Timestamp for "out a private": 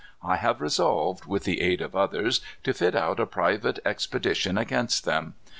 2.95-3.77